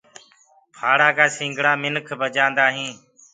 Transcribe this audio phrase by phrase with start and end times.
[0.77, 2.95] ڦآڙآ ڪآ سنگڙآ منک بجآندآ هينٚ۔